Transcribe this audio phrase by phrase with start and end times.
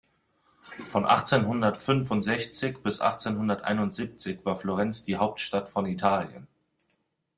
[0.87, 6.47] Von achtzehnhundertfünfundsechzig bis achtzehnhunderteinundsiebzig war Florenz die Hauptstadt von Italien.